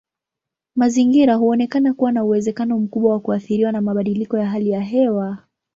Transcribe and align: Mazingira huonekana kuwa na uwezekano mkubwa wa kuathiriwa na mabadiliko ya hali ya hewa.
Mazingira 0.75 1.35
huonekana 1.35 1.93
kuwa 1.93 2.11
na 2.11 2.23
uwezekano 2.23 2.79
mkubwa 2.79 3.11
wa 3.13 3.19
kuathiriwa 3.19 3.71
na 3.71 3.81
mabadiliko 3.81 4.37
ya 4.37 4.47
hali 4.49 4.69
ya 4.69 4.81
hewa. 4.81 5.37